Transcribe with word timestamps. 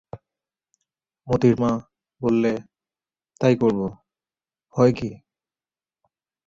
মোতির 1.27 1.55
মা 1.61 1.71
বললে, 2.21 2.53
তাই 3.41 3.53
করব, 3.55 3.79
ভয় 4.75 4.91
কী? 4.91 5.09